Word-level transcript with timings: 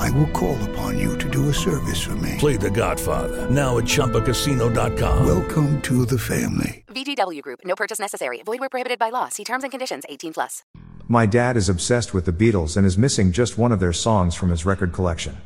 I 0.00 0.10
will 0.12 0.28
call 0.28 0.56
upon 0.70 0.98
you 0.98 1.18
to 1.18 1.28
do 1.28 1.50
a 1.50 1.54
service 1.54 2.00
for 2.00 2.16
me. 2.16 2.36
Play 2.38 2.56
The 2.56 2.70
Godfather 2.70 3.50
now 3.50 3.76
at 3.76 3.84
ChumbaCasino.com. 3.84 5.26
Welcome 5.26 5.80
to 5.82 6.06
the 6.06 6.18
family. 6.18 6.84
VGW 6.88 7.42
Group. 7.42 7.60
No 7.64 7.74
purchase 7.74 7.98
necessary. 7.98 8.42
Void 8.42 8.60
where 8.60 8.68
prohibited 8.70 8.98
by 8.98 9.10
law. 9.10 9.28
See 9.28 9.44
terms 9.44 9.62
and 9.62 9.70
conditions. 9.70 10.04
18 10.08 10.32
plus. 10.32 10.62
My 11.06 11.26
dad 11.26 11.56
is 11.56 11.68
obsessed 11.68 12.14
with 12.14 12.24
the 12.24 12.32
Beatles 12.32 12.76
and 12.78 12.86
is 12.86 12.96
missing 12.96 13.30
just 13.30 13.58
one 13.58 13.72
of 13.72 13.80
their 13.80 13.92
songs 13.92 14.34
from 14.34 14.48
his 14.48 14.64
record 14.64 14.92
collection. 14.92 15.36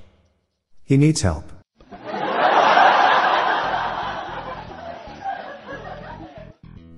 He 0.84 0.96
needs 0.96 1.22
help. 1.22 1.50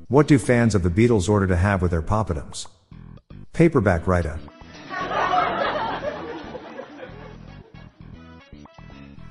What 0.08 0.28
do 0.28 0.38
fans 0.38 0.74
of 0.74 0.82
the 0.82 0.90
Beatles 0.90 1.28
order 1.28 1.46
to 1.46 1.56
have 1.56 1.80
with 1.80 1.90
their 1.90 2.02
poppadoms? 2.02 2.66
Paperback 3.52 4.06
write-up. 4.06 4.40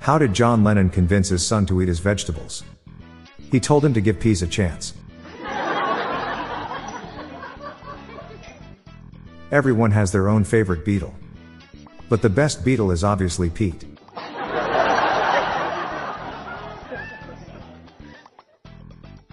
How 0.05 0.19
did 0.19 0.35
John 0.35 0.63
Lennon 0.63 0.91
convince 0.91 1.29
his 1.29 1.43
son 1.43 1.65
to 1.65 1.81
eat 1.81 1.87
his 1.87 1.97
vegetables? 1.97 2.63
He 3.51 3.59
told 3.59 3.83
him 3.83 3.91
to 3.95 4.01
give 4.01 4.19
peas 4.19 4.43
a 4.43 4.47
chance. 4.47 4.93
Everyone 9.51 9.89
has 9.89 10.11
their 10.11 10.29
own 10.29 10.43
favorite 10.43 10.85
beetle. 10.85 11.11
But 12.07 12.21
the 12.21 12.29
best 12.29 12.63
beetle 12.63 12.91
is 12.91 13.03
obviously 13.03 13.49
Pete. 13.49 13.83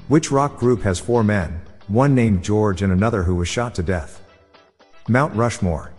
Which 0.08 0.30
rock 0.30 0.56
group 0.56 0.80
has 0.84 0.98
four 0.98 1.22
men, 1.22 1.60
one 1.88 2.14
named 2.14 2.42
George 2.42 2.80
and 2.80 2.94
another 2.94 3.24
who 3.24 3.34
was 3.34 3.46
shot 3.46 3.74
to 3.74 3.82
death? 3.82 4.22
Mount 5.06 5.34
Rushmore. 5.34 5.91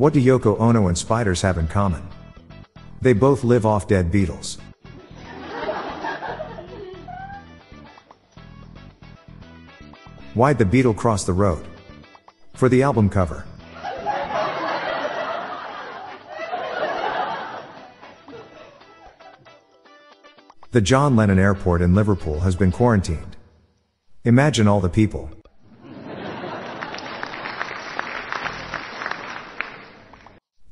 What 0.00 0.14
do 0.14 0.18
Yoko 0.22 0.58
Ono 0.58 0.86
and 0.86 0.96
spiders 0.96 1.42
have 1.42 1.58
in 1.58 1.68
common? 1.68 2.02
They 3.02 3.12
both 3.12 3.44
live 3.44 3.66
off 3.66 3.86
dead 3.86 4.10
beetles. 4.10 4.56
Why'd 10.32 10.56
the 10.56 10.64
beetle 10.64 10.94
cross 10.94 11.24
the 11.24 11.34
road? 11.34 11.66
For 12.54 12.70
the 12.70 12.82
album 12.82 13.10
cover. 13.10 13.44
The 20.70 20.80
John 20.80 21.14
Lennon 21.14 21.38
Airport 21.38 21.82
in 21.82 21.94
Liverpool 21.94 22.40
has 22.40 22.56
been 22.56 22.72
quarantined. 22.72 23.36
Imagine 24.24 24.66
all 24.66 24.80
the 24.80 24.88
people. 24.88 25.30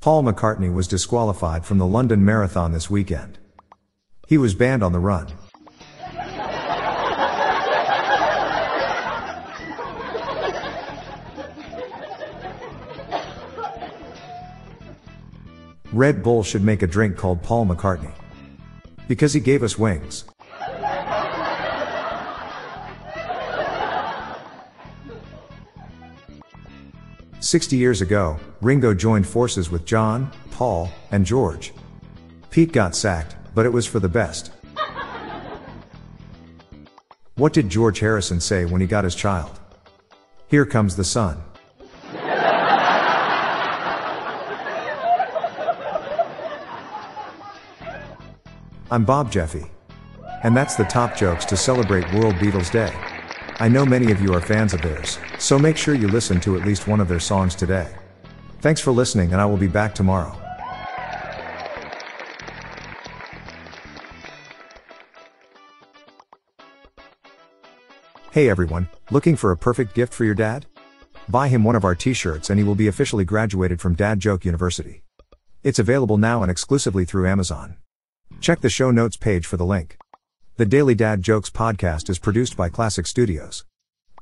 Paul 0.01 0.23
McCartney 0.23 0.73
was 0.73 0.87
disqualified 0.87 1.65
from 1.65 1.79
the 1.79 1.87
London 1.87 2.25
Marathon 2.25 2.71
this 2.71 2.89
weekend. 2.89 3.37
He 4.29 4.39
was 4.39 4.55
banned 4.55 4.85
on 4.85 4.93
the 4.93 5.01
run. 5.01 5.27
Red 15.93 16.23
Bull 16.23 16.45
should 16.45 16.63
make 16.63 16.83
a 16.83 16.87
drink 16.87 17.17
called 17.17 17.43
Paul 17.43 17.67
McCartney. 17.67 18.13
Because 19.09 19.33
he 19.33 19.41
gave 19.41 19.65
us 19.65 19.77
wings. 19.77 20.25
Sixty 27.49 27.79
years 27.79 28.03
ago, 28.03 28.39
Ringo 28.61 28.93
joined 28.93 29.27
forces 29.27 29.71
with 29.71 29.87
John, 29.87 30.31
Paul, 30.51 30.91
and 31.11 31.25
George. 31.25 31.73
Pete 32.51 32.73
got 32.73 32.95
sacked, 32.95 33.37
but 33.55 33.65
it 33.65 33.71
was 33.71 33.87
for 33.87 34.01
the 34.01 34.07
best. 34.07 34.53
What 37.37 37.55
did 37.55 37.71
George 37.71 38.01
Harrison 38.01 38.39
say 38.39 38.67
when 38.67 38.83
he 38.83 38.87
got 38.87 39.05
his 39.05 39.15
child? 39.15 39.59
Here 40.49 40.67
comes 40.67 40.95
the 40.95 41.05
sun. 41.05 41.43
I'm 48.91 49.07
Bob 49.07 49.33
Jeffy. 49.33 49.71
And 50.43 50.55
that's 50.55 50.75
the 50.75 50.85
top 50.85 51.17
jokes 51.17 51.47
to 51.47 51.57
celebrate 51.57 52.13
World 52.13 52.35
Beatles 52.35 52.71
Day. 52.71 52.93
I 53.61 53.67
know 53.67 53.85
many 53.85 54.13
of 54.13 54.23
you 54.23 54.33
are 54.35 54.41
fans 54.41 54.73
of 54.73 54.83
theirs, 54.83 55.19
so 55.39 55.59
make 55.59 55.77
sure 55.77 55.97
you 55.97 56.07
listen 56.07 56.39
to 56.43 56.57
at 56.57 56.65
least 56.65 56.87
one 56.87 57.01
of 57.01 57.09
their 57.09 57.19
songs 57.19 57.57
today. 57.57 57.93
Thanks 58.61 58.81
for 58.81 58.93
listening, 58.93 59.33
and 59.33 59.41
I 59.41 59.47
will 59.47 59.57
be 59.57 59.67
back 59.67 59.97
tomorrow. 59.97 60.33
Hey 68.31 68.49
everyone, 68.49 68.89
looking 69.11 69.35
for 69.35 69.51
a 69.51 69.57
perfect 69.57 69.93
gift 69.93 70.15
for 70.15 70.25
your 70.25 70.37
dad? 70.37 70.67
Buy 71.29 71.49
him 71.49 71.65
one 71.65 71.75
of 71.75 71.85
our 71.85 71.97
t 71.97 72.13
shirts 72.13 72.51
and 72.51 72.61
he 72.61 72.65
will 72.65 72.77
be 72.77 72.87
officially 72.87 73.25
graduated 73.25 73.81
from 73.81 73.95
Dad 73.95 74.21
Joke 74.21 74.45
University. 74.45 75.03
It's 75.65 75.81
available 75.81 76.17
now 76.17 76.43
and 76.43 76.51
exclusively 76.51 77.05
through 77.05 77.27
Amazon. 77.27 77.79
Check 78.41 78.61
the 78.61 78.71
show 78.71 78.93
notes 78.93 79.17
page 79.17 79.45
for 79.45 79.57
the 79.57 79.67
link. 79.67 79.99
The 80.59 80.67
Daily 80.67 80.97
Dad 80.97 81.23
Jokes 81.23 81.51
podcast 81.51 82.11
is 82.11 82.19
produced 82.19 82.57
by 82.57 82.69
Classic 82.69 83.07
Studios. 83.07 83.65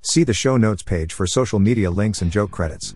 See 0.02 0.22
the 0.22 0.34
show 0.34 0.58
notes 0.58 0.82
page 0.82 1.14
for 1.14 1.26
social 1.26 1.58
media 1.58 1.90
links 1.90 2.20
and 2.20 2.30
joke 2.30 2.50
credits. 2.50 2.94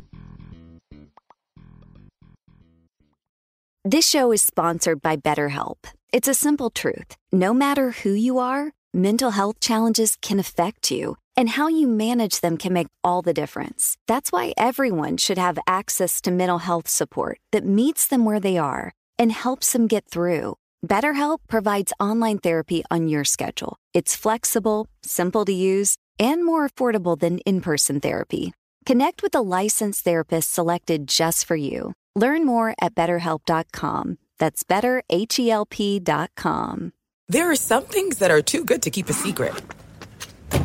This 3.82 4.06
show 4.06 4.30
is 4.30 4.42
sponsored 4.42 5.00
by 5.00 5.16
BetterHelp. 5.16 5.76
It's 6.12 6.28
a 6.28 6.34
simple 6.34 6.68
truth. 6.68 7.16
No 7.32 7.54
matter 7.54 7.92
who 7.92 8.10
you 8.10 8.38
are, 8.38 8.72
mental 8.92 9.30
health 9.30 9.58
challenges 9.58 10.18
can 10.20 10.38
affect 10.38 10.90
you, 10.90 11.16
and 11.34 11.48
how 11.48 11.66
you 11.66 11.88
manage 11.88 12.42
them 12.42 12.58
can 12.58 12.74
make 12.74 12.88
all 13.02 13.22
the 13.22 13.32
difference. 13.32 13.96
That's 14.06 14.30
why 14.30 14.52
everyone 14.58 15.16
should 15.16 15.38
have 15.38 15.58
access 15.66 16.20
to 16.22 16.30
mental 16.30 16.58
health 16.58 16.88
support 16.88 17.40
that 17.52 17.64
meets 17.64 18.06
them 18.06 18.26
where 18.26 18.40
they 18.40 18.58
are 18.58 18.92
and 19.18 19.32
helps 19.32 19.72
them 19.72 19.86
get 19.86 20.04
through. 20.10 20.56
BetterHelp 20.86 21.38
provides 21.46 21.92
online 22.00 22.38
therapy 22.38 22.82
on 22.90 23.06
your 23.06 23.24
schedule. 23.24 23.76
It's 23.92 24.16
flexible, 24.16 24.86
simple 25.02 25.44
to 25.44 25.52
use, 25.52 25.96
and 26.18 26.44
more 26.44 26.66
affordable 26.68 27.18
than 27.18 27.38
in 27.40 27.60
person 27.60 28.00
therapy. 28.00 28.52
Connect 28.86 29.22
with 29.22 29.34
a 29.34 29.42
licensed 29.42 30.04
therapist 30.04 30.52
selected 30.52 31.06
just 31.06 31.44
for 31.44 31.56
you. 31.56 31.92
Learn 32.16 32.46
more 32.46 32.74
at 32.80 32.94
betterhelp.com 32.94 34.16
That's 34.40 34.64
betterhelp.com. 34.64 36.92
There 37.28 37.50
are 37.50 37.56
some 37.56 37.84
things 37.84 38.18
that 38.18 38.32
are 38.32 38.42
too 38.42 38.64
good 38.64 38.82
to 38.82 38.90
keep 38.90 39.08
a 39.08 39.12
secret. 39.12 39.54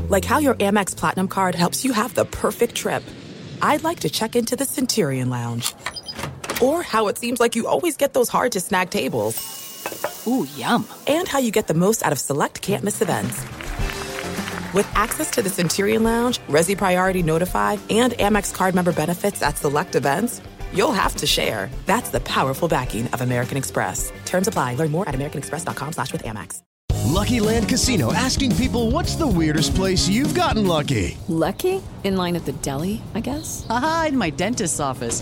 Like 0.10 0.26
how 0.26 0.40
your 0.40 0.56
Amex 0.56 0.98
Platinum 0.98 1.28
card 1.28 1.54
helps 1.54 1.86
you 1.86 1.94
have 1.94 2.16
the 2.16 2.26
perfect 2.26 2.74
trip. 2.74 3.04
I'd 3.62 3.84
like 3.84 4.00
to 4.00 4.10
check 4.10 4.36
into 4.36 4.56
the 4.56 4.66
Centurion 4.66 5.30
Lounge. 5.30 5.76
Or 6.62 6.82
how 6.82 7.08
it 7.10 7.18
seems 7.18 7.40
like 7.40 7.56
you 7.56 7.68
always 7.68 7.98
get 7.98 8.14
those 8.14 8.30
hard 8.30 8.54
to 8.54 8.62
snag 8.62 8.90
tables. 8.90 9.55
Ooh, 10.28 10.48
yum. 10.56 10.88
And 11.08 11.28
how 11.28 11.40
you 11.40 11.52
get 11.52 11.68
the 11.68 11.74
most 11.74 12.06
out 12.06 12.12
of 12.12 12.20
select 12.20 12.62
can't 12.62 12.84
miss 12.84 13.02
events. 13.02 13.44
With 14.74 14.90
access 14.94 15.32
to 15.32 15.42
the 15.42 15.50
Centurion 15.50 16.04
Lounge, 16.04 16.40
Resy 16.48 16.78
Priority 16.78 17.24
Notified, 17.24 17.80
and 17.90 18.14
Amex 18.14 18.54
card 18.54 18.76
member 18.76 18.92
benefits 18.92 19.42
at 19.42 19.58
select 19.58 19.96
events, 19.96 20.42
you'll 20.74 20.92
have 20.92 21.16
to 21.18 21.28
share. 21.28 21.70
That's 21.86 22.10
the 22.10 22.20
powerful 22.22 22.68
backing 22.68 23.08
of 23.10 23.22
American 23.22 23.58
Express. 23.58 24.12
Terms 24.26 24.48
apply. 24.48 24.76
Learn 24.76 24.92
more 24.92 25.08
at 25.08 25.16
americanexpress.com 25.16 25.94
slash 25.94 26.12
with 26.12 26.24
Amex. 26.24 26.62
Lucky 27.06 27.40
Land 27.40 27.70
Casino 27.70 28.12
asking 28.12 28.56
people 28.56 28.92
what's 28.92 29.16
the 29.16 29.28
weirdest 29.28 29.76
place 29.76 30.10
you've 30.10 30.34
gotten 30.34 30.66
lucky? 30.68 31.18
Lucky? 31.28 31.82
In 32.04 32.18
line 32.18 32.36
at 32.36 32.46
the 32.46 32.52
deli, 32.52 33.02
I 33.14 33.20
guess? 33.22 33.66
Aha, 33.70 34.08
in 34.10 34.18
my 34.18 34.32
dentist's 34.32 34.80
office. 34.80 35.22